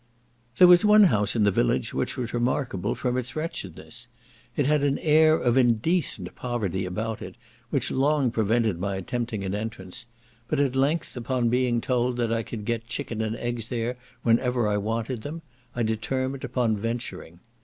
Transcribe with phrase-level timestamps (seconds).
[0.57, 4.07] There was one house in the village which was remarkable from its wretchedness.
[4.55, 7.35] It had an air of indecent poverty about it,
[7.69, 10.07] which long prevented my attempting an entrance;
[10.47, 14.67] but at length, upon being told that I could get chicken and eggs there whenever
[14.67, 15.43] I wanted them,
[15.75, 17.39] I determined upon venturing.